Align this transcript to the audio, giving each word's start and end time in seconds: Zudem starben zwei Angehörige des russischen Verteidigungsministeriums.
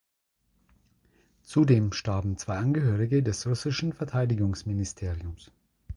Zudem 1.43 1.93
starben 1.93 2.35
zwei 2.35 2.57
Angehörige 2.57 3.21
des 3.21 3.45
russischen 3.45 3.93
Verteidigungsministeriums. 3.93 5.51